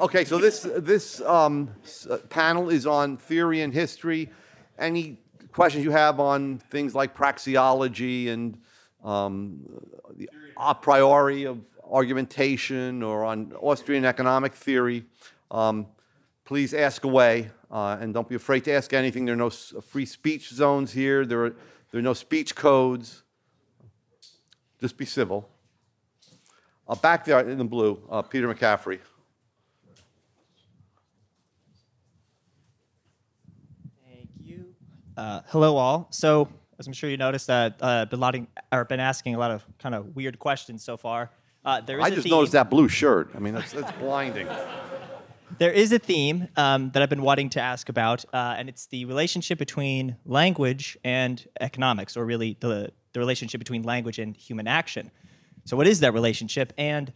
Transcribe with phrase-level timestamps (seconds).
[0.00, 1.70] Okay, so this this um,
[2.10, 4.28] uh, panel is on theory and history.
[4.78, 5.18] Any
[5.52, 8.58] questions you have on things like praxeology and
[9.04, 9.60] um,
[10.16, 15.04] the a priori of argumentation or on Austrian economic theory,
[15.50, 15.86] um,
[16.44, 19.24] please ask away uh, and don't be afraid to ask anything.
[19.24, 21.24] There are no free speech zones here.
[21.24, 21.56] There are
[21.90, 23.22] there are no speech codes.
[24.80, 25.48] Just be civil.
[26.88, 28.98] Uh, back there in the blue, uh, Peter McCaffrey.
[34.06, 34.74] Thank you.
[35.16, 36.08] Uh, hello, all.
[36.10, 39.52] So, as I'm sure you noticed, uh, uh, been, lotting, or been asking a lot
[39.52, 41.30] of kind of weird questions so far.
[41.64, 43.30] Uh, there is I just noticed that blue shirt.
[43.34, 44.48] I mean, that's, that's blinding.
[45.58, 48.86] There is a theme um, that I've been wanting to ask about, uh, and it's
[48.86, 54.66] the relationship between language and economics, or really the, the relationship between language and human
[54.66, 55.12] action.
[55.64, 56.72] So, what is that relationship?
[56.76, 57.12] And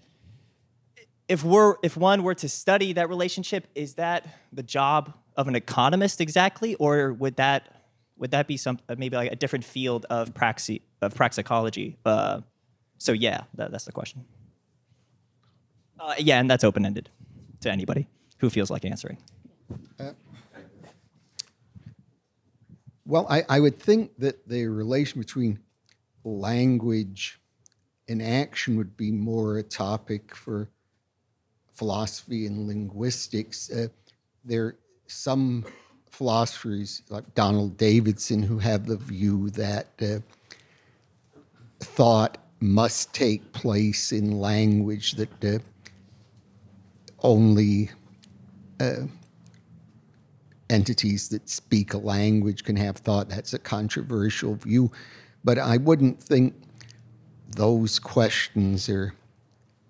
[1.28, 5.56] if we're if one were to study that relationship, is that the job of an
[5.56, 7.78] economist exactly, or would that
[8.19, 11.97] would that be some uh, maybe like a different field of praxi of praxicology?
[12.05, 12.41] Uh,
[12.98, 14.24] so yeah, that, that's the question.
[15.98, 17.11] Uh, yeah, and that's open ended
[17.61, 18.08] to anybody
[18.39, 19.19] who feels like answering.
[23.05, 25.61] Well, I, I would think that the relation between
[26.24, 27.41] language
[28.06, 30.69] and action would be more a topic for
[31.72, 33.70] philosophy and linguistics.
[33.70, 33.89] Uh,
[34.44, 35.64] there some
[36.19, 40.19] philosophers like Donald Davidson who have the view that uh,
[41.78, 45.61] thought must take place in language, that uh,
[47.22, 47.89] only
[50.69, 53.28] entities that speak a language can have thought.
[53.28, 54.91] That's a controversial view.
[55.44, 56.55] But I wouldn't think
[57.46, 59.14] those questions are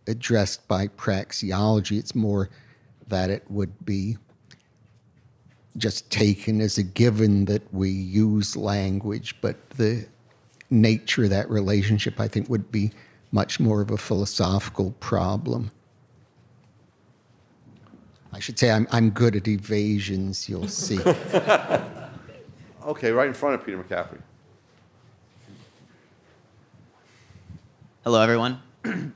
[0.06, 1.98] addressed by praxeology.
[1.98, 2.50] It's more
[3.06, 4.18] that it would be
[5.78, 10.06] just taken as a given that we use language, but the
[10.70, 12.92] nature of that relationship, I think, would be
[13.32, 15.70] much more of a philosophical problem.
[18.32, 20.98] I should say I'm, I'm good at evasions, you'll see.
[22.88, 24.18] Okay, right in front of Peter McCaffrey.
[28.02, 28.62] Hello, everyone.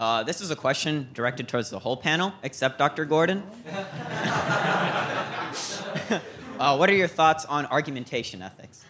[0.00, 3.04] Uh, this is a question directed towards the whole panel, except Dr.
[3.04, 3.44] Gordon.
[6.62, 8.84] uh, what are your thoughts on argumentation ethics?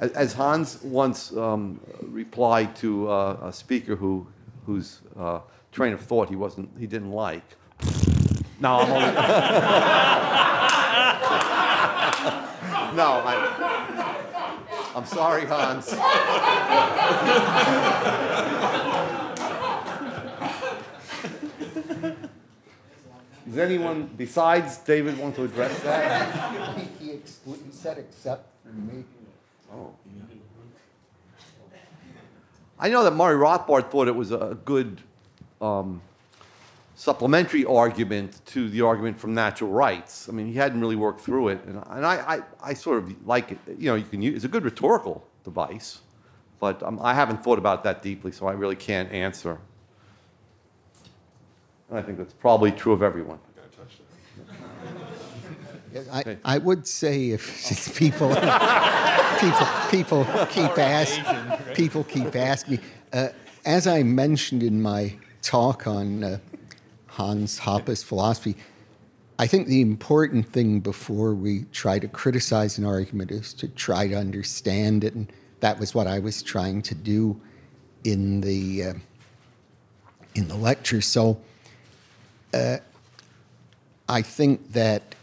[0.00, 4.26] As- Hans once um, replied to uh, a speaker who,
[4.66, 5.40] whose uh,
[5.70, 7.44] train of thought he wasn't, he didn't like.
[8.58, 9.00] No, I'm only.
[12.96, 15.94] no, I, I'm sorry, Hans.
[23.50, 26.78] Does anyone besides David want to address that?
[27.00, 29.02] he, exclu- he said except for me.
[32.78, 35.00] I know that Murray Rothbard thought it was a good
[35.60, 36.00] um,
[36.94, 40.28] supplementary argument to the argument from natural rights.
[40.28, 43.26] I mean, he hadn't really worked through it, and, and I, I, I sort of
[43.26, 43.58] like it.
[43.76, 46.00] You know, you can use it's a good rhetorical device,
[46.60, 49.58] but um, I haven't thought about that deeply, so I really can't answer.
[51.90, 53.38] And I think that's probably true of everyone.
[56.12, 58.28] I, I would say if since people
[59.40, 62.82] people people keep asking people keep asking me.
[63.12, 63.28] Uh,
[63.64, 66.38] as I mentioned in my talk on uh,
[67.08, 68.54] Hans Hoppe's philosophy,
[69.38, 74.06] I think the important thing before we try to criticize an argument is to try
[74.06, 77.40] to understand it, and that was what I was trying to do
[78.04, 78.94] in the uh,
[80.36, 81.00] in the lecture.
[81.00, 81.40] So
[82.54, 82.78] uh,
[84.08, 85.14] I think that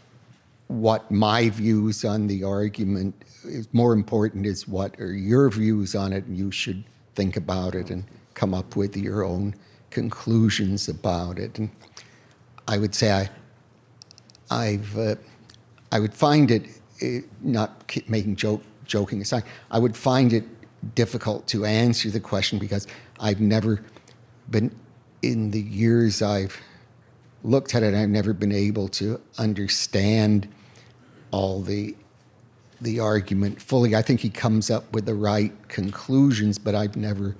[0.68, 6.12] what my views on the argument is more important is what are your views on
[6.12, 6.84] it, and you should
[7.14, 8.04] think about it and
[8.34, 9.54] come up with your own
[9.90, 11.58] conclusions about it.
[11.58, 11.70] And
[12.66, 13.30] I would say I,
[14.50, 15.16] I've, uh,
[15.90, 16.66] I would find it,
[17.02, 20.44] uh, not making joke, joking aside, I would find it
[20.94, 22.86] difficult to answer the question because
[23.18, 23.82] I've never
[24.50, 24.74] been,
[25.22, 26.60] in the years I've
[27.44, 30.48] looked at it, I've never been able to understand
[31.30, 31.94] all the
[32.80, 33.96] the argument fully.
[33.96, 37.34] I think he comes up with the right conclusions, but I've never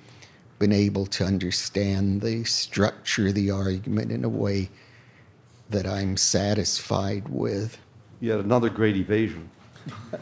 [0.59, 4.69] been able to understand the structure of the argument in a way
[5.71, 7.79] that I'm satisfied with.
[8.21, 9.49] Yet another great evasion.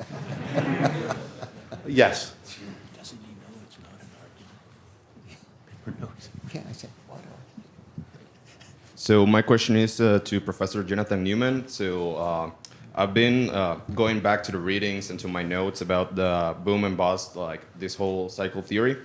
[1.87, 2.35] yes.
[2.97, 4.11] Doesn't he know it's not an
[5.87, 6.21] argument?
[6.51, 6.96] Can I say what?
[9.07, 11.69] So my question is uh, to Professor Jonathan Newman.
[11.69, 12.51] So uh,
[12.97, 16.83] I've been uh, going back to the readings and to my notes about the boom
[16.83, 18.97] and bust, like this whole cycle theory.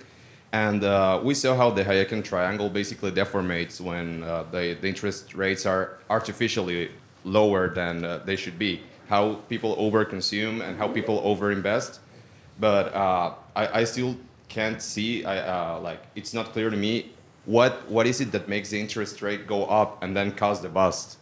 [0.53, 5.35] And uh, we saw how the Hayekian triangle basically deformates when uh, the, the interest
[5.35, 6.89] rates are artificially
[7.23, 8.81] lower than uh, they should be.
[9.07, 11.99] How people overconsume and how people overinvest.
[12.59, 14.17] But I, I still
[14.49, 17.11] can't see, I, like, it's not clear to me
[17.45, 20.69] what, what is it that makes the interest rate go up and then cause the
[20.69, 21.17] bust?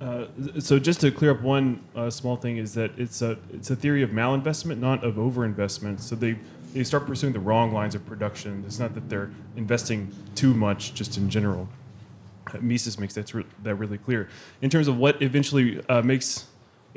[0.00, 0.26] Uh,
[0.58, 3.76] so just to clear up one uh, small thing is that it's a it's a
[3.76, 6.00] theory of malinvestment, not of overinvestment.
[6.00, 6.36] So they
[6.74, 8.64] they start pursuing the wrong lines of production.
[8.66, 11.68] It's not that they're investing too much, just in general.
[12.52, 13.32] Uh, Mises makes that
[13.62, 14.28] that really clear.
[14.60, 16.46] In terms of what eventually uh, makes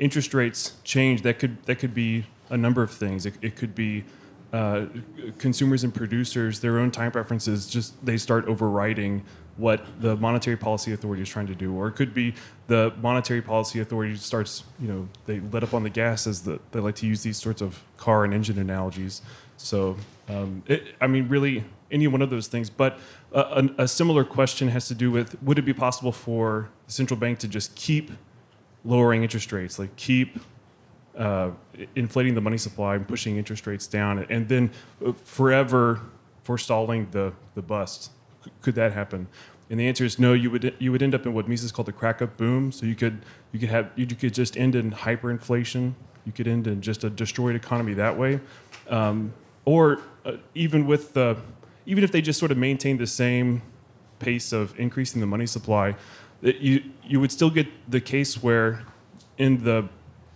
[0.00, 3.24] interest rates change, that could that could be a number of things.
[3.24, 4.04] It, it could be
[4.56, 4.86] uh,
[5.38, 9.22] consumers and producers, their own time preferences, just they start overriding
[9.56, 12.34] what the monetary policy authority is trying to do, or it could be
[12.66, 16.58] the monetary policy authority starts, you know, they let up on the gas as the,
[16.72, 19.22] they like to use these sorts of car and engine analogies.
[19.58, 19.96] So,
[20.28, 22.68] um, it, I mean, really, any one of those things.
[22.70, 22.98] But
[23.32, 26.92] a, a, a similar question has to do with would it be possible for the
[26.92, 28.10] central bank to just keep
[28.84, 30.38] lowering interest rates, like keep
[31.16, 31.50] uh,
[31.94, 34.70] inflating the money supply and pushing interest rates down, and then
[35.04, 36.00] uh, forever
[36.42, 38.10] forestalling the, the bust?
[38.60, 39.28] Could that happen?
[39.68, 40.32] And the answer is no.
[40.32, 42.70] You would you would end up in what Mises called the crack up boom.
[42.70, 43.22] So you could
[43.52, 45.94] you could have you could just end in hyperinflation.
[46.24, 48.40] You could end in just a destroyed economy that way,
[48.88, 49.32] um,
[49.64, 51.36] or uh, even with the
[51.84, 53.62] even if they just sort of maintain the same
[54.18, 55.96] pace of increasing the money supply,
[56.42, 58.84] that you you would still get the case where
[59.38, 59.88] in the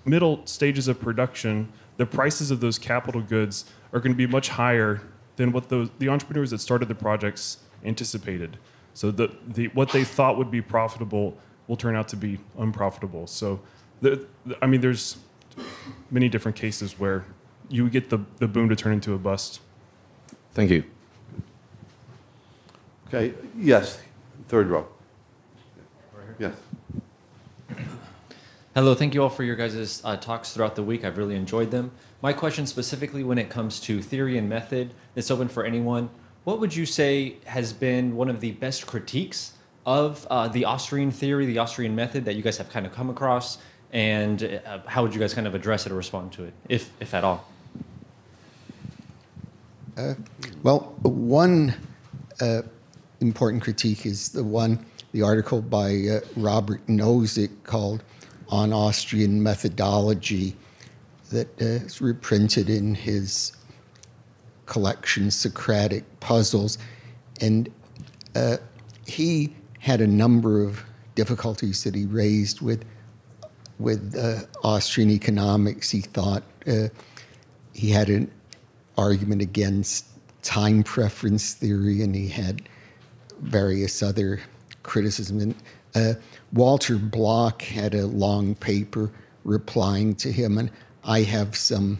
[0.04, 4.50] middle stages of production, the prices of those capital goods are going to be much
[4.50, 5.02] higher
[5.36, 8.58] than what those, the entrepreneurs that started the projects anticipated.
[8.94, 11.36] So the, the, what they thought would be profitable
[11.66, 13.26] will turn out to be unprofitable.
[13.26, 13.60] So,
[14.00, 15.18] the, the, I mean, there's
[16.10, 17.24] many different cases where
[17.68, 19.60] you get the, the boom to turn into a bust.
[20.52, 20.84] Thank you.
[23.08, 24.00] Okay, yes,
[24.48, 24.86] third row.
[26.38, 26.54] Yes.
[28.72, 31.04] Hello, thank you all for your guys' uh, talks throughout the week.
[31.04, 31.90] I've really enjoyed them.
[32.22, 36.08] My question specifically when it comes to theory and method, it's open for anyone.
[36.44, 41.10] What would you say has been one of the best critiques of uh, the Austrian
[41.10, 43.58] theory, the Austrian method that you guys have kind of come across?
[43.92, 46.92] And uh, how would you guys kind of address it or respond to it, if,
[47.00, 47.48] if at all?
[50.62, 51.74] Well, one
[52.40, 52.62] uh,
[53.20, 58.04] important critique is the one, the article by uh, Robert Nozick called
[58.50, 60.56] On Austrian Methodology
[61.30, 63.52] that is reprinted in his
[64.66, 66.78] collection Socratic Puzzles.
[67.40, 67.70] And
[68.34, 68.58] uh,
[69.06, 72.84] he had a number of difficulties that he raised with,
[73.78, 75.90] with uh, Austrian economics.
[75.90, 76.88] He thought uh,
[77.72, 78.30] he had an
[78.98, 80.06] argument against
[80.42, 82.68] time preference theory, and he had
[83.40, 84.40] various other
[84.82, 85.42] criticisms.
[85.42, 85.54] And
[85.94, 86.14] uh,
[86.52, 89.10] Walter Block had a long paper
[89.44, 90.70] replying to him, and
[91.04, 91.98] I have some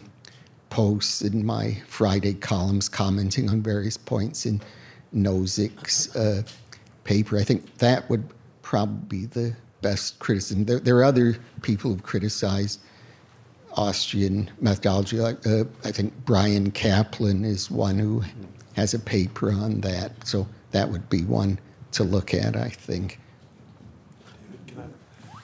[0.69, 4.61] posts in my Friday columns commenting on various points in
[5.13, 6.43] Nozick's uh,
[7.03, 7.37] paper.
[7.37, 8.23] I think that would
[8.61, 10.65] probably be the best criticism.
[10.65, 12.79] There, there are other people who've criticized
[13.73, 15.17] Austrian methodology.
[15.17, 18.23] Like, uh, I think Bryan Caplan is one who
[18.75, 20.25] has a paper on that.
[20.25, 21.59] So that would be one
[21.93, 23.19] to look at, I think.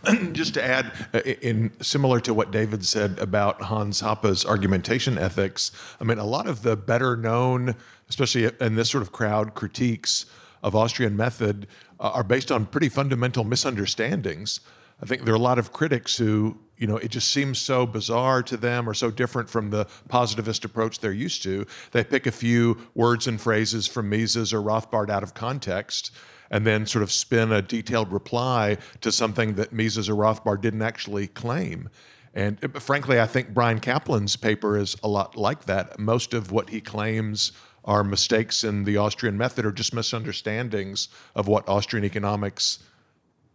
[0.31, 5.71] just to add, uh, in similar to what David said about Hans Hoppe's argumentation ethics,
[5.99, 7.75] I mean, a lot of the better known,
[8.09, 10.25] especially in this sort of crowd, critiques
[10.63, 11.67] of Austrian method
[11.99, 14.59] uh, are based on pretty fundamental misunderstandings.
[15.01, 17.85] I think there are a lot of critics who, you know, it just seems so
[17.85, 21.65] bizarre to them or so different from the positivist approach they're used to.
[21.91, 26.11] They pick a few words and phrases from Mises or Rothbard out of context
[26.51, 30.81] and then sort of spin a detailed reply to something that Mises or Rothbard didn't
[30.81, 31.89] actually claim.
[32.33, 35.99] And uh, frankly, I think Bryan Caplan's paper is a lot like that.
[35.99, 37.51] Most of what he claims
[37.85, 42.79] are mistakes in the Austrian method or just misunderstandings of what Austrian economics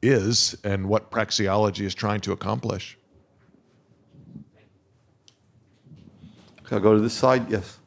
[0.01, 2.99] is and what praxeology is trying to accomplish.
[6.65, 7.51] Can I go to this side?
[7.51, 7.79] Yes.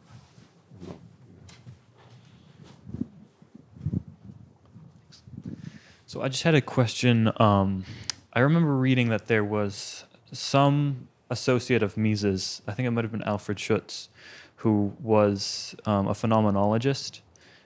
[6.15, 7.29] So I just had a question.
[7.41, 7.83] Um,
[8.31, 13.11] I remember reading that there was some associate of Mises, I think it might have
[13.11, 14.07] been Alfred Schutz,
[14.55, 17.19] who was um, a phenomenologist,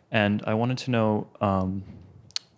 [0.09, 1.83] and I wanted to know um,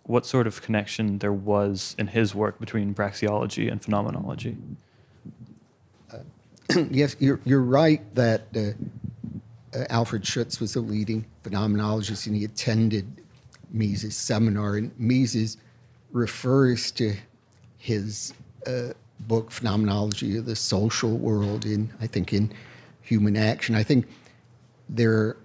[0.04, 4.56] what sort of connection there was in his work between praxeology and phenomenology.
[6.90, 12.46] yes, you're, you're right that uh, uh, Alfred Schutz was a leading phenomenologist and he
[12.46, 13.06] attended
[13.70, 14.76] Mises' seminar.
[14.76, 15.58] And Mises
[16.12, 17.14] refers to
[17.78, 18.32] his
[18.66, 22.52] uh, book, Phenomenology of the Social World, in, I think, in
[23.02, 23.74] Human Action.
[23.74, 24.06] I think
[24.88, 25.36] there are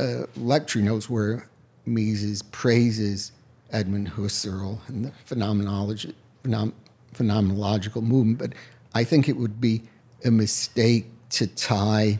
[0.00, 1.48] uh, lecture notes where
[1.86, 3.32] Mises praises
[3.70, 6.72] Edmund Husserl and the phenomenology, phenom-
[7.14, 8.52] phenomenological movement, but
[8.94, 9.82] I think it would be
[10.24, 12.18] a mistake to tie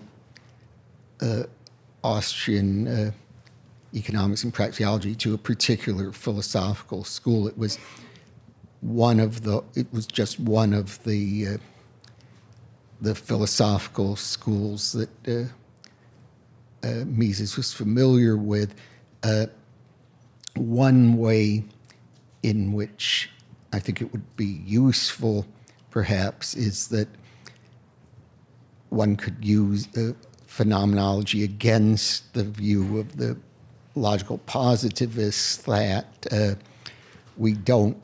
[1.20, 1.44] uh,
[2.04, 3.10] Austrian uh,
[3.95, 7.49] economics and praxeology to a particular philosophical school.
[7.49, 7.78] It was
[8.80, 9.62] one of the.
[9.75, 11.57] It was just one of the uh,
[13.00, 18.75] the philosophical schools that uh, uh, Mises was familiar with.
[19.23, 19.47] Uh,
[20.54, 21.64] one way
[22.42, 23.30] in which
[23.73, 25.47] I think it would be useful,
[25.90, 27.09] perhaps, is that
[28.90, 30.12] one could use uh,
[30.47, 33.37] phenomenology against the view of the
[33.98, 36.54] logical positivists that uh,
[37.36, 37.96] we don't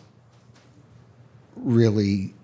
[1.56, 2.34] really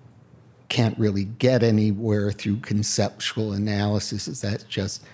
[0.69, 5.04] can't really get anywhere through conceptual analysis is that just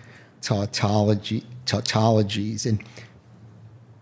[0.42, 2.84] tautology tautologies and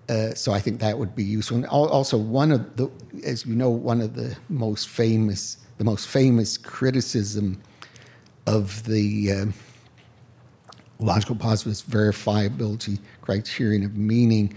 [0.08, 1.56] uh, so I think that would be useful.
[1.56, 2.90] And also, one of the,
[3.24, 7.60] as you know, one of the most famous, the most famous criticism
[8.46, 9.46] of the uh,
[10.98, 14.54] logical positivist verifiability criterion of meaning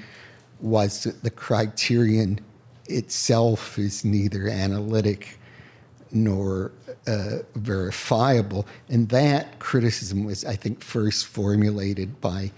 [0.59, 2.39] was that the criterion
[2.85, 5.37] itself is neither analytic
[6.11, 6.71] nor
[7.05, 8.65] uh, verifiable.
[8.89, 12.51] And that criticism was, I think, first formulated by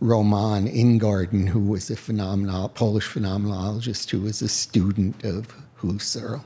[0.00, 6.44] Roman Ingarden, who was a phenomenal, Polish phenomenologist who was a student of Husserl.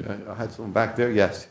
[0.00, 1.10] Okay, I had someone back there.
[1.10, 1.48] Yes.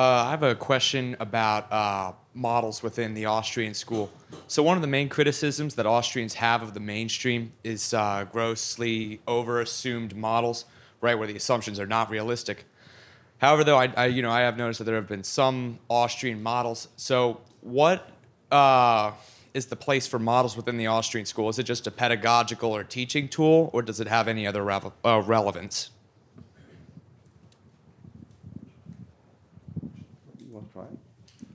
[0.00, 4.10] Uh, I have a question about uh, models within the Austrian school.
[4.46, 9.20] So, one of the main criticisms that Austrians have of the mainstream is uh, grossly
[9.28, 10.64] over assumed models,
[11.02, 12.64] right, where the assumptions are not realistic.
[13.42, 16.42] However, though, I, I, you know I have noticed that there have been some Austrian
[16.42, 16.88] models.
[16.96, 18.08] So, what
[18.50, 19.12] uh,
[19.52, 21.50] is the place for models within the Austrian school?
[21.50, 25.22] Is it just a pedagogical or teaching tool, or does it have any other uh,
[25.26, 25.90] relevance?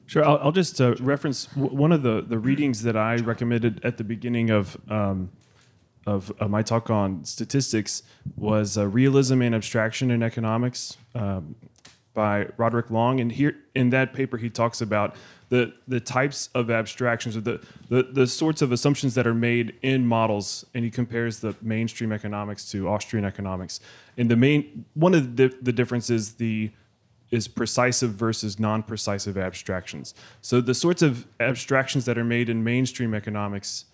[0.07, 3.83] Sure, I'll, I'll just uh, reference w- one of the, the readings that I recommended
[3.83, 5.31] at the beginning of um,
[6.05, 8.03] of my talk on statistics
[8.35, 11.55] was uh, realism and abstraction in economics um,
[12.13, 15.15] by Roderick Long, and here in that paper he talks about
[15.49, 17.59] the the types of abstractions or the,
[17.89, 22.11] the the sorts of assumptions that are made in models, and he compares the mainstream
[22.11, 23.79] economics to Austrian economics.
[24.17, 26.71] And the main one of the the differences the
[27.35, 30.13] is precisive versus non-precisive abstractions.
[30.41, 33.85] So the sorts of abstractions that are made in mainstream economics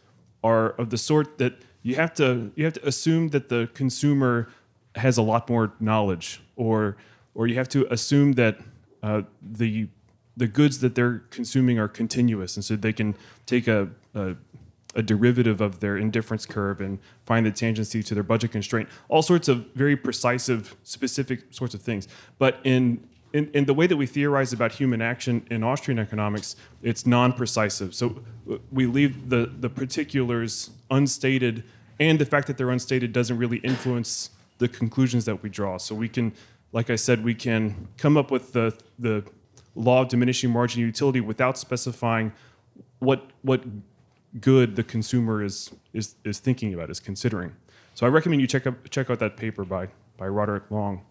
[0.43, 4.47] are of the sort that you have to you have to assume that the consumer
[4.95, 6.97] has a lot more knowledge, or
[7.33, 8.55] or you have to assume that
[9.03, 9.87] uh, the
[10.37, 14.35] the goods that they're consuming are continuous, and so they can take a, a
[14.95, 18.89] a derivative of their indifference curve and find the tangency to their budget constraint.
[19.09, 20.49] All sorts of very precise,
[20.83, 22.07] specific sorts of things.
[22.37, 26.55] But in in, in, the way that we theorize about human action in Austrian economics,
[26.81, 27.93] it's non-precisive.
[27.95, 31.63] So uh, we leave the, the particulars unstated,
[31.99, 35.77] and the fact that they're unstated doesn't really influence the conclusions that we draw.
[35.77, 36.33] So we can,
[36.71, 39.23] like I said, we can come up with the, the
[39.75, 42.31] law of diminishing marginal utility without specifying
[42.99, 43.63] what, what
[44.39, 47.53] good the consumer is, is, is thinking about, is considering.
[47.95, 51.01] So I recommend you check out, check out that paper by, by Roderick Long.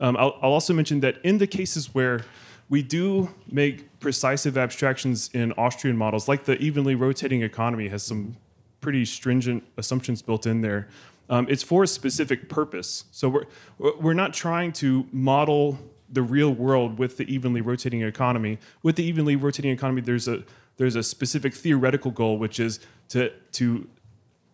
[0.00, 2.24] Um, I'll, I'll, also mention that in the cases where
[2.68, 8.36] we do make precisive abstractions in Austrian models, like the evenly rotating economy has some
[8.80, 10.88] pretty stringent assumptions built in there.
[11.28, 13.04] Um, it's for a specific purpose.
[13.10, 18.58] So we're, we're not trying to model the real world with the evenly rotating economy.
[18.82, 20.44] With the evenly rotating economy, there's a
[20.76, 23.88] there's a specific theoretical goal, which is to to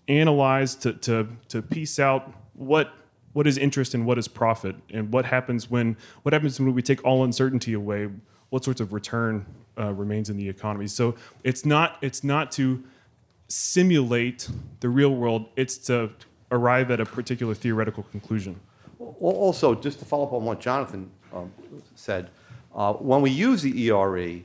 [0.09, 2.93] analyze, to to to piece out what
[3.33, 6.83] what is interest and what is profit, and what happens when what happens when we
[6.83, 8.09] take all uncertainty away.
[8.51, 9.47] What sorts of return
[9.79, 10.87] uh, remains in the economy?
[10.87, 12.83] So it's not it's not to
[13.49, 14.49] simulate
[14.81, 15.47] the real world.
[15.57, 16.11] It's to
[16.51, 18.61] arrive at a particular theoretical conclusion.
[18.99, 21.53] Also, just to follow up on what Jonathan um,
[21.95, 22.31] said,
[22.75, 24.43] uh, when we use the ERE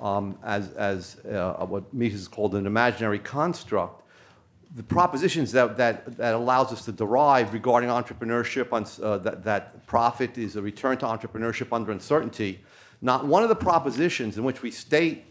[0.00, 4.02] um, as, as uh, what Mises called an imaginary construct,
[4.74, 9.86] the propositions that, that, that allows us to derive regarding entrepreneurship, on, uh, that, that
[9.86, 12.60] profit is a return to entrepreneurship under uncertainty,
[13.00, 15.24] not one of the propositions in which we state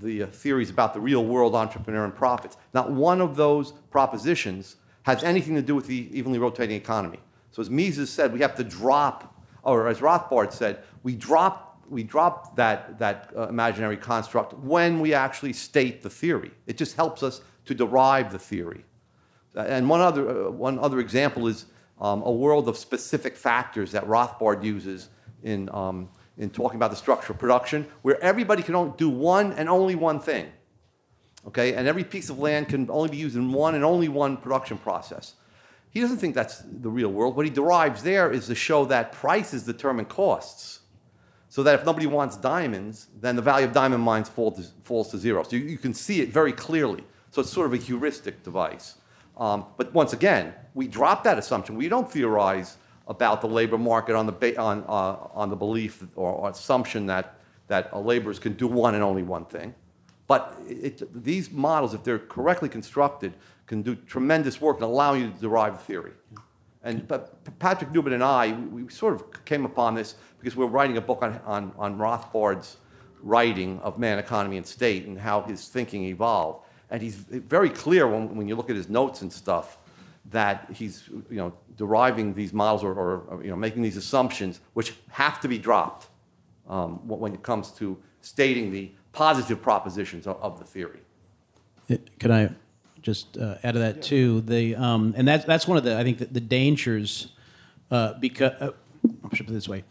[0.00, 4.76] the uh, theories about the real world entrepreneur and profits, not one of those propositions
[5.04, 7.18] has anything to do with the evenly rotating economy.
[7.50, 12.02] So as Mises said, we have to drop, or as Rothbard said, we drop, we
[12.02, 16.52] drop that, that uh, imaginary construct when we actually state the theory.
[16.66, 18.84] It just helps us to derive the theory.
[19.54, 21.66] And one other, uh, one other example is
[22.00, 25.08] um, a world of specific factors that Rothbard uses
[25.42, 29.52] in, um, in talking about the structure of production, where everybody can only do one
[29.52, 30.46] and only one thing.
[31.46, 34.36] Okay, and every piece of land can only be used in one and only one
[34.36, 35.34] production process.
[35.90, 37.36] He doesn't think that's the real world.
[37.36, 40.80] What he derives there is to show that prices determine costs.
[41.48, 45.10] So that if nobody wants diamonds, then the value of diamond mines fall to, falls
[45.10, 45.42] to zero.
[45.42, 47.04] So you, you can see it very clearly.
[47.32, 48.96] So it's sort of a heuristic device.
[49.38, 51.76] Um, but once again, we drop that assumption.
[51.76, 52.76] We don't theorize
[53.08, 57.06] about the labor market on the, ba- on, uh, on the belief or, or assumption
[57.06, 59.74] that, that uh, laborers can do one and only one thing.
[60.26, 63.32] But it, these models, if they're correctly constructed,
[63.66, 66.12] can do tremendous work and allow you to derive the theory.
[66.84, 70.66] And but Patrick Newman and I, we, we sort of came upon this because we're
[70.66, 72.76] writing a book on, on, on Rothbard's
[73.22, 76.66] writing of man, economy, and state and how his thinking evolved.
[76.92, 79.78] And he's very clear when, when you look at his notes and stuff
[80.26, 84.94] that he's you know, deriving these models or, or you know, making these assumptions which
[85.10, 86.10] have to be dropped
[86.68, 91.00] um, when it comes to stating the positive propositions of, of the theory.
[92.18, 92.50] Can I
[93.00, 94.42] just uh, add to that too?
[94.42, 97.32] The um, and that's that's one of the I think the, the dangers
[97.90, 98.70] uh, because uh,
[99.30, 99.84] I should put it this way.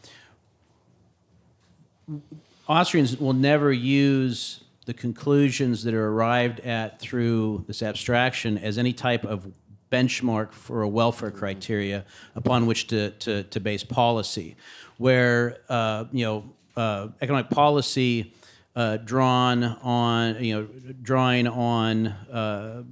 [2.68, 8.92] Austrians will never use the conclusions that are arrived at through this abstraction as any
[8.92, 9.50] type of
[9.90, 12.04] benchmark for a welfare criteria
[12.36, 14.58] upon which to, to, to base policy.
[14.98, 16.44] Where, uh, you know,
[16.76, 18.34] uh, economic policy
[18.76, 20.68] uh, drawn on, you know,
[21.02, 22.84] drawing on uh,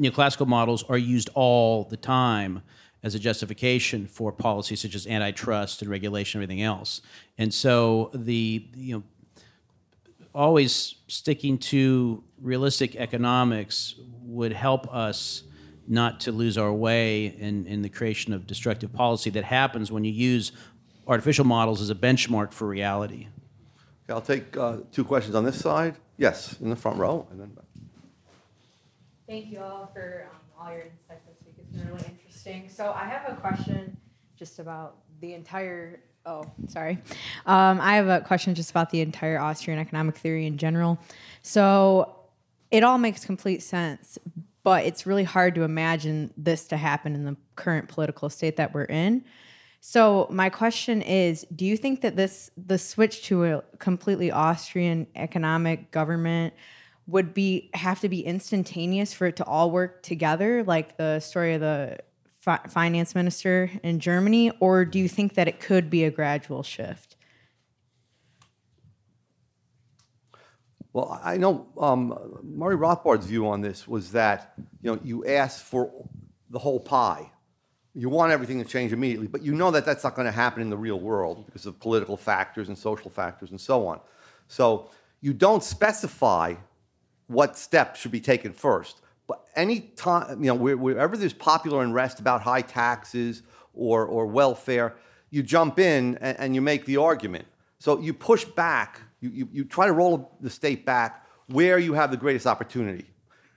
[0.00, 2.62] neoclassical models are used all the time
[3.04, 7.00] as a justification for policies such as antitrust and regulation and everything else.
[7.38, 9.04] And so the, you know,
[10.36, 15.42] always sticking to realistic economics would help us
[15.88, 20.04] not to lose our way in, in the creation of destructive policy that happens when
[20.04, 20.52] you use
[21.06, 23.28] artificial models as a benchmark for reality.
[24.04, 25.96] Okay, I'll take uh, two questions on this side.
[26.18, 27.56] Yes, in the front row, and then.
[29.28, 31.54] Thank you all for um, all your insights this week.
[31.58, 32.68] It's been really interesting.
[32.68, 33.96] So I have a question
[34.38, 36.98] just about the entire Oh, sorry.
[37.46, 40.98] Um, I have a question just about the entire Austrian economic theory in general.
[41.42, 42.16] So
[42.72, 44.18] it all makes complete sense,
[44.64, 48.74] but it's really hard to imagine this to happen in the current political state that
[48.74, 49.24] we're in.
[49.80, 55.06] So my question is, do you think that this the switch to a completely Austrian
[55.14, 56.54] economic government
[57.06, 61.54] would be have to be instantaneous for it to all work together, like the story
[61.54, 61.98] of the
[62.46, 66.62] fi- finance minister in Germany, or do you think that it could be a gradual
[66.62, 67.16] shift?
[70.94, 75.62] Well, I know um, Murray Rothbard's view on this was that you know you ask
[75.62, 75.90] for
[76.48, 77.30] the whole pie.
[77.94, 80.62] You want everything to change immediately, but you know that that's not going to happen
[80.62, 84.00] in the real world because of political factors and social factors and so on.
[84.48, 86.54] So you don't specify
[87.26, 89.00] what steps should be taken first.
[89.26, 93.42] But any time, you know, wherever there's popular unrest about high taxes
[93.74, 94.94] or, or welfare,
[95.30, 97.46] you jump in and, and you make the argument.
[97.78, 101.94] So you push back, you, you, you try to roll the state back where you
[101.94, 103.06] have the greatest opportunity.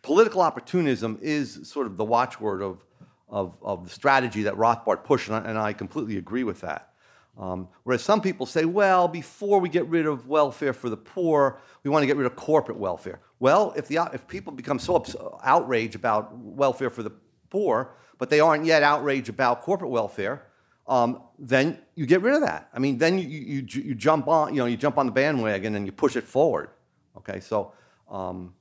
[0.01, 2.83] Political opportunism is sort of the watchword of,
[3.29, 6.93] of, of the strategy that Rothbard pushed, and I, and I completely agree with that.
[7.39, 11.61] Um, whereas some people say, well, before we get rid of welfare for the poor,
[11.83, 13.21] we want to get rid of corporate welfare.
[13.39, 15.03] Well, if, the, if people become so
[15.41, 17.11] outraged about welfare for the
[17.49, 20.47] poor, but they aren't yet outraged about corporate welfare,
[20.85, 22.67] um, then you get rid of that.
[22.73, 25.75] I mean, then you, you, you, jump on, you know, you jump on the bandwagon
[25.75, 26.71] and you push it forward.
[27.15, 27.71] Okay, so,
[28.09, 28.53] um,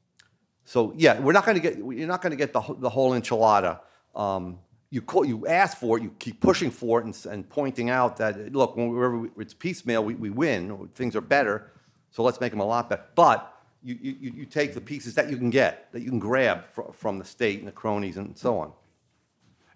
[0.64, 3.12] so yeah, we're not going to get, you're not going to get the, the whole
[3.12, 3.81] enchilada.
[4.14, 7.90] Um, you call, you ask for it, you keep pushing for it, and, and pointing
[7.90, 10.88] out that look, whenever it's piecemeal, we, we win.
[10.92, 11.72] Things are better,
[12.11, 13.05] so let's make them a lot better.
[13.14, 16.64] But you, you, you take the pieces that you can get, that you can grab
[16.72, 18.72] fr- from the state and the cronies and so on.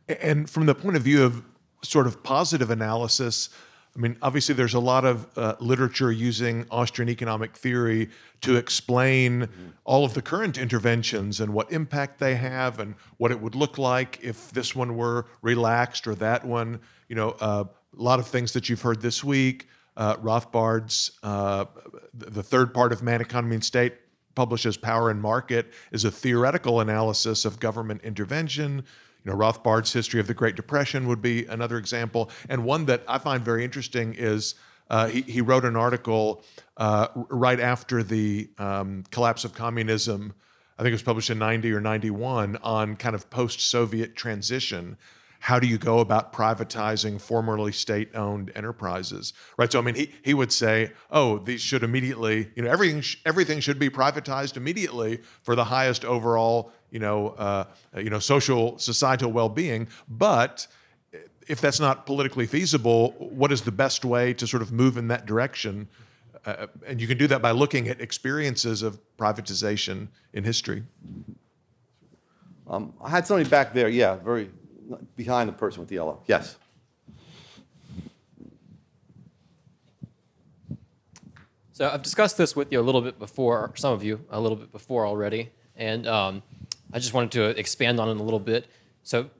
[0.09, 1.45] And from the point of view of
[1.83, 3.51] sort of positive analysis,
[3.95, 8.09] I mean, obviously, there's a lot of uh, literature using Austrian economic theory
[8.41, 9.49] to explain
[9.85, 13.77] all of the current interventions and what impact they have and what it would look
[13.77, 16.81] like if this one were relaxed or that one.
[17.09, 17.65] You know, uh,
[17.99, 19.69] a lot of things that you've heard this week.
[19.95, 21.67] Uh, Rothbard's uh,
[22.15, 23.95] the third part of Man, Economy, and State
[24.35, 28.85] publishes Power and Market is a theoretical analysis of government intervention.
[29.25, 32.31] You know, Rothbard's History of the Great Depression would be another example.
[32.49, 34.55] And one that I find very interesting is
[34.91, 36.45] uh, he, he wrote an article
[36.77, 40.35] uh, right after the um, collapse of communism.
[40.79, 44.97] I think it was published in 90 or 91 on kind of post Soviet transition.
[45.39, 49.33] How do you go about privatizing formerly state owned enterprises?
[49.57, 49.73] Right.
[49.73, 53.61] So, I mean, he, he would say, oh, these should immediately, you know, everything, everything
[53.61, 57.65] should be privatized immediately for the highest overall you know, uh,
[57.97, 59.89] you know, social societal well-being.
[60.09, 60.67] But
[61.49, 65.09] if that's not politically feasible, what is the best way to sort of move in
[65.09, 65.89] that direction?
[66.45, 70.83] Uh, and you can do that by looking at experiences of privatization in history.
[72.69, 74.51] Um, I had somebody back there, yeah, very
[75.17, 76.21] behind the person with the yellow.
[76.27, 76.57] Yes.
[81.73, 84.57] So I've discussed this with you a little bit before, some of you a little
[84.57, 86.43] bit before already, and um,
[86.93, 88.67] I just wanted to expand on it a little bit.
[89.03, 89.31] So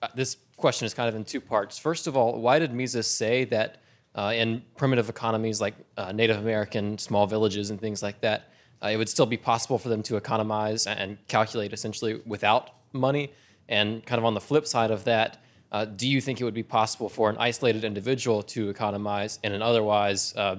[0.00, 1.78] uh, this question is kind of in two parts.
[1.78, 3.82] First of all, why did Mises say that
[4.14, 8.50] uh, in primitive economies like uh, Native American small villages and things like that,
[8.82, 13.32] uh, it would still be possible for them to economize and calculate essentially without money?
[13.68, 16.54] And kind of on the flip side of that, uh, do you think it would
[16.54, 20.56] be possible for an isolated individual to economize in an otherwise uh,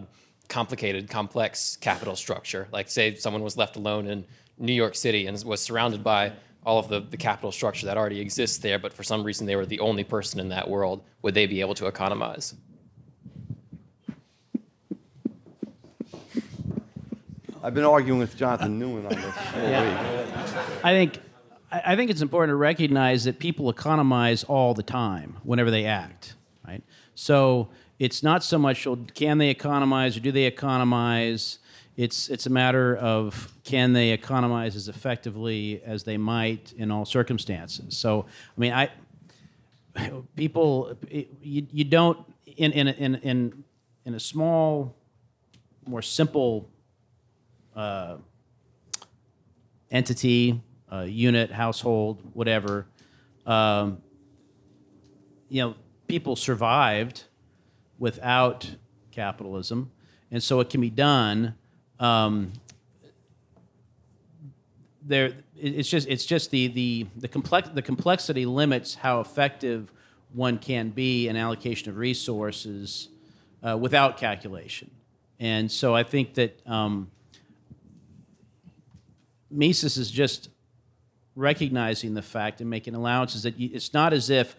[0.47, 2.67] complicated, complex capital structure?
[2.71, 4.25] Like, say, someone was left alone in
[4.57, 6.33] New York City and was surrounded by
[6.65, 9.55] all of the, the capital structure that already exists there, but for some reason they
[9.55, 12.55] were the only person in that world, would they be able to economize?
[17.61, 20.23] I've been arguing with Jonathan Newman on this all Yeah.
[20.25, 20.83] week.
[20.83, 21.19] I think
[21.71, 25.85] I I think it's important to recognize that people economize all the time whenever they
[25.85, 26.35] act,
[26.67, 26.83] right?
[27.15, 28.85] So it's not so much
[29.15, 31.59] can they economize or do they economize.
[31.95, 37.05] It's it's a matter of can they economize as effectively as they might in all
[37.05, 37.95] circumstances.
[37.97, 38.25] So
[38.57, 38.89] I mean I
[40.35, 40.97] people
[41.41, 42.17] you, you don't
[42.57, 43.63] in in in in
[44.05, 44.95] in a small
[45.85, 46.69] more simple
[47.75, 48.17] uh,
[49.91, 52.87] entity, uh, unit, household, whatever,
[53.45, 54.01] um,
[55.49, 55.75] you know,
[56.07, 57.23] people survived
[57.99, 58.75] without
[59.11, 59.91] capitalism,
[60.31, 61.55] and so it can be done.
[61.99, 62.53] Um,
[65.05, 69.91] there, it's just it's just the the the complex the complexity limits how effective
[70.33, 73.09] one can be in allocation of resources
[73.61, 74.91] uh, without calculation,
[75.39, 76.59] and so I think that.
[76.67, 77.09] Um,
[79.53, 80.49] Mises is just
[81.35, 84.55] recognizing the fact and making allowances that you, it's not as if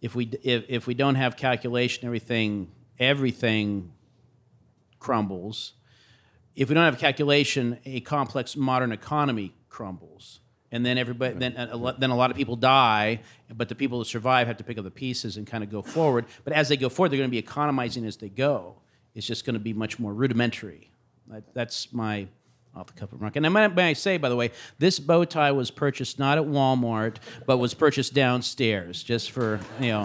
[0.00, 2.68] if we if, if we don't have calculation everything
[2.98, 3.92] everything
[4.98, 5.72] crumbles
[6.56, 10.40] if we don't have calculation a complex modern economy crumbles
[10.72, 13.20] and then everybody then uh, a, lot- then a lot of people die
[13.54, 15.82] but the people that survive have to pick up the pieces and kind of go
[15.82, 18.74] forward but as they go forward they're going to be economizing as they go
[19.14, 20.90] it's just going to be much more rudimentary
[21.28, 22.26] that, that's my
[22.74, 23.34] off the cuff remark.
[23.36, 26.36] And I might, may I say, by the way, this bow tie was purchased not
[26.36, 27.16] at Walmart,
[27.46, 30.04] but was purchased downstairs, just for you know.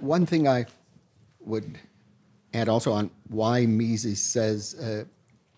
[0.00, 0.64] One thing I
[1.44, 1.78] would
[2.54, 5.04] add also on why Mises says uh,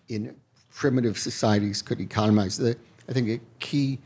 [0.07, 0.35] in
[0.73, 2.57] primitive societies could economize.
[2.57, 2.77] The,
[3.09, 3.99] I think a key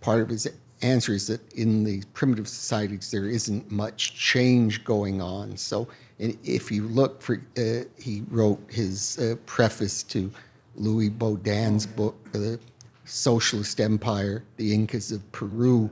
[0.00, 0.48] part of his
[0.82, 5.56] answer is that in the primitive societies there isn't much change going on.
[5.56, 10.30] So if you look for, uh, he wrote his uh, preface to
[10.76, 12.58] Louis Baudin's book, The
[13.04, 15.90] Socialist Empire, The Incas of Peru.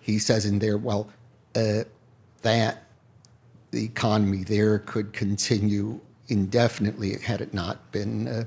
[0.00, 1.08] He says in there, well,
[1.56, 1.84] uh,
[2.42, 2.84] that
[3.74, 8.44] the economy there could continue indefinitely had it not been uh,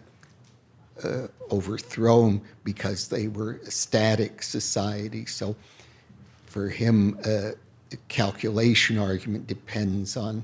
[1.03, 5.25] uh, overthrown because they were a static society.
[5.25, 5.55] So
[6.45, 7.51] for him, uh,
[7.89, 10.43] the calculation argument depends on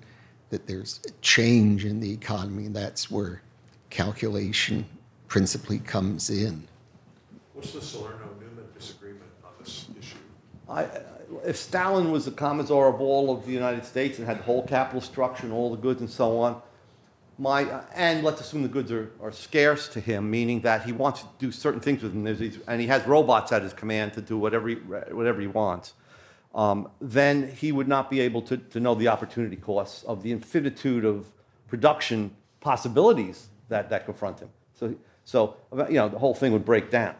[0.50, 3.42] that there's a change in the economy, and that's where
[3.90, 4.86] calculation
[5.28, 6.68] principally comes in.
[7.54, 10.18] What's the Salerno-Newman disagreement on this issue?
[10.70, 10.88] I,
[11.46, 14.64] if Stalin was the commissar of all of the United States and had the whole
[14.64, 16.62] capital structure and all the goods and so on,
[17.38, 21.22] my and let's assume the goods are, are scarce to him, meaning that he wants
[21.22, 24.22] to do certain things with them, these, and he has robots at his command to
[24.22, 25.94] do whatever he, whatever he wants.
[26.56, 30.32] um, then he would not be able to, to know the opportunity costs of the
[30.32, 31.32] infinitude of
[31.68, 34.50] production possibilities that, that confront him.
[34.76, 35.58] So, so
[35.90, 37.16] you know, the whole thing would break down.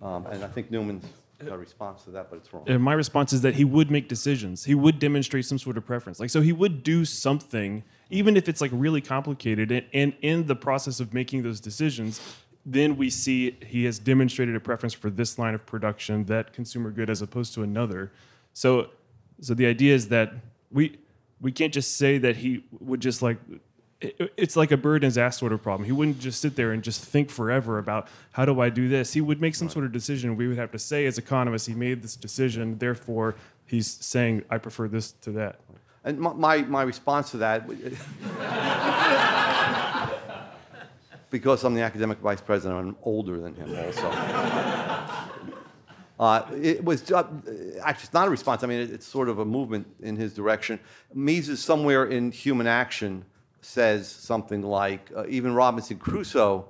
[0.00, 1.04] Um, and I think Newman's
[1.48, 2.64] a response to that, but it's wrong.
[2.66, 4.64] And my response is that he would make decisions.
[4.64, 6.20] He would demonstrate some sort of preference.
[6.20, 9.70] Like so he would do something, even if it's like really complicated.
[9.70, 12.20] And, and in the process of making those decisions,
[12.66, 16.90] then we see he has demonstrated a preference for this line of production, that consumer
[16.90, 18.12] good, as opposed to another.
[18.52, 18.90] So,
[19.40, 20.34] so the idea is that
[20.70, 20.98] we
[21.40, 23.38] we can't just say that he would just like
[24.00, 25.84] it's like a Buridan's ass sort of problem.
[25.84, 29.12] He wouldn't just sit there and just think forever about how do I do this.
[29.12, 30.36] He would make some sort of decision.
[30.36, 32.78] We would have to say as economists, he made this decision.
[32.78, 33.34] Therefore,
[33.66, 35.60] he's saying I prefer this to that.
[36.02, 37.68] And my, my, response to that,
[41.30, 44.10] because I'm the academic vice president, I'm older than him also.
[46.18, 47.22] Uh, it was uh,
[47.82, 48.62] actually it's not a response.
[48.62, 50.78] I mean, it- it's sort of a movement in his direction.
[51.14, 53.24] Mises somewhere in Human Action
[53.60, 56.66] says something like, uh, even Robinson Crusoe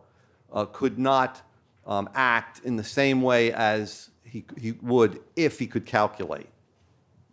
[0.52, 1.42] uh, could not
[1.86, 6.48] um, act in the same way as he, he would if he could calculate.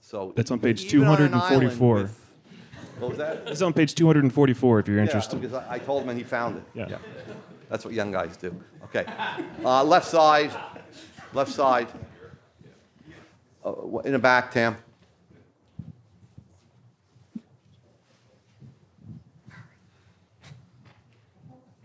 [0.01, 1.95] So That's on page even on 244.
[1.95, 2.23] with-
[2.99, 3.43] what was that?
[3.45, 5.39] It's on page 244 if you're Yeah, interested.
[5.39, 6.63] because I, I told him and he found it.
[6.73, 6.97] Yeah.
[7.69, 8.55] That's what young guys do.
[8.85, 9.05] Okay.
[9.63, 10.51] Uh, left side.
[11.33, 11.87] Left side.
[13.63, 14.77] Uh, in the back, Tam.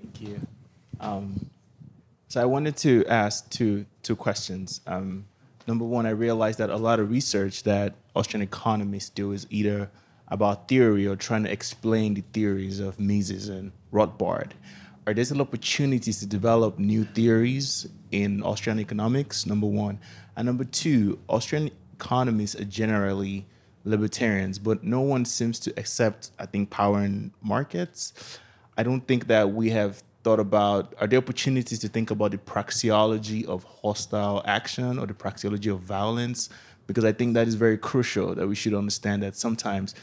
[0.01, 0.41] Thank you.
[1.03, 1.51] Um,
[2.29, 4.81] so I wanted to ask two two questions.
[4.87, 5.27] Um,
[5.67, 9.91] number one, I realized that a lot of research that Austrian economists do is either
[10.29, 14.53] about theory or trying to explain the theories of Mises and Rothbard.
[15.07, 19.45] Are there still opportunities to develop new theories in Austrian economics?
[19.45, 19.99] Number one,
[20.37, 23.45] and number two, Austrian economists are generally
[23.85, 28.39] libertarians, but no one seems to accept, I think, power in markets.
[28.79, 32.39] I don't think that we have thought about are there opportunities to think about the
[32.39, 36.49] praxeology of hostile action or the praxeology of violence?
[36.87, 39.95] Because I think that is very crucial that we should understand that sometimes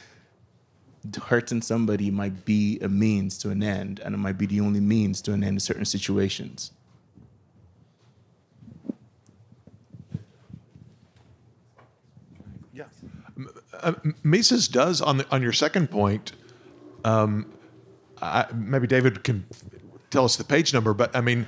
[1.27, 4.81] hurting somebody might be a means to an end, and it might be the only
[4.81, 6.71] means to an end in certain situations.
[13.81, 16.33] Uh, Mises does on the, on your second point.
[17.05, 17.45] Um,
[18.21, 19.45] I, maybe David can
[20.09, 21.45] tell us the page number, but I mean,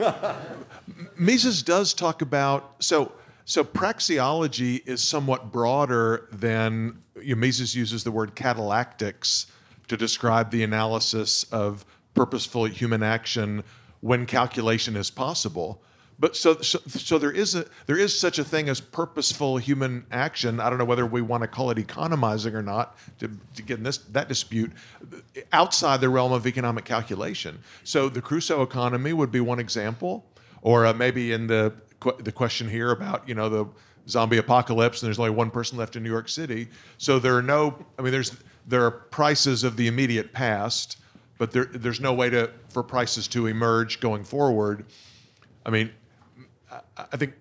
[1.16, 3.12] Mises does talk about so
[3.44, 9.46] so praxeology is somewhat broader than you know, Mises uses the word catallactics
[9.88, 11.84] to describe the analysis of
[12.14, 13.62] purposeful human action
[14.00, 15.82] when calculation is possible.
[16.18, 20.06] But so, so, so there is a there is such a thing as purposeful human
[20.12, 20.60] action.
[20.60, 23.78] I don't know whether we want to call it economizing or not to, to get
[23.78, 24.70] in this that dispute
[25.52, 27.58] outside the realm of economic calculation.
[27.82, 30.24] So the Crusoe economy would be one example,
[30.62, 31.72] or uh, maybe in the
[32.20, 33.66] the question here about you know the
[34.08, 36.68] zombie apocalypse and there's only one person left in New York City.
[36.98, 40.98] So there are no I mean there's there are prices of the immediate past,
[41.38, 44.84] but there there's no way to for prices to emerge going forward.
[45.66, 45.90] I mean,
[46.96, 47.34] I- I think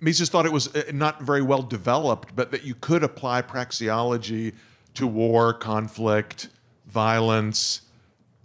[0.00, 4.52] Mises thought it was uh, not very well developed, but that you could apply praxeology
[4.94, 6.48] to war, conflict,
[6.86, 7.82] violence,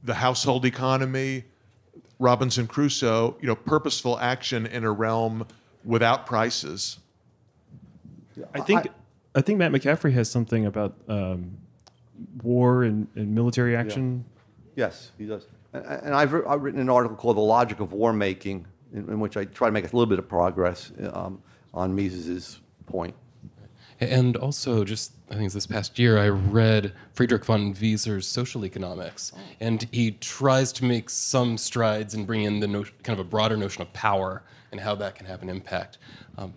[0.03, 1.43] the household economy,
[2.19, 5.45] Robinson Crusoe, you know, purposeful action in a realm
[5.83, 6.99] without prices.
[8.53, 8.87] I think
[9.35, 11.57] I, think Matt McCaffrey has something about um,
[12.43, 14.25] war and, and military action.
[14.75, 15.47] Yes, he does.
[15.73, 19.19] And, and I've, I've written an article called "The Logic of War Making," in, in
[19.19, 21.41] which I try to make a little bit of progress um,
[21.73, 23.15] on Mises's point.
[23.99, 28.63] And also, just I think it's this past year, I read Friedrich von Wieser's Social
[28.63, 33.25] Economics, and he tries to make some strides in bringing in the no- kind of
[33.25, 35.97] a broader notion of power and how that can have an impact.
[36.37, 36.53] Um,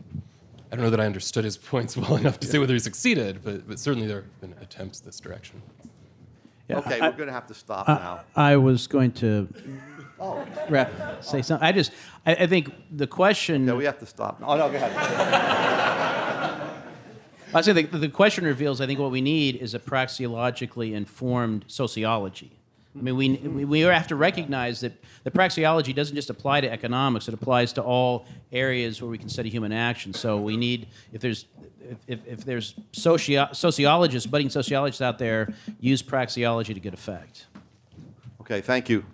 [0.71, 3.41] I don't know that I understood his points well enough to say whether he succeeded,
[3.43, 5.63] but, but certainly there have been attempts this direction.
[6.71, 8.21] okay, I- we're going to have to stop I- now.
[8.37, 9.49] I was going to
[10.21, 10.45] Oh.
[11.21, 11.67] say something.
[11.67, 11.93] I just,
[12.27, 13.67] I, I think the question.
[13.67, 14.41] Yeah, we have to stop.
[14.43, 14.93] Oh no, go ahead.
[17.53, 18.81] I say the, the question reveals.
[18.81, 22.53] I think what we need is a praxeologically informed sociology.
[22.97, 24.93] I mean, we, we have to recognize that
[25.25, 29.29] the praxeology doesn't just apply to economics; it applies to all areas where we can
[29.29, 30.13] study human action.
[30.13, 31.47] So we need, if there's
[31.81, 37.47] if, if, if there's socio- sociologists, budding sociologists out there, use praxeology to good effect.
[38.41, 39.05] Okay, thank you.